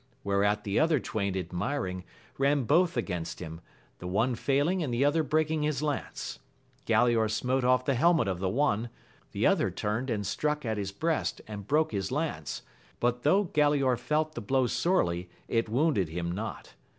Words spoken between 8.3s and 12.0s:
the one; the other turned and struck at his breast and broke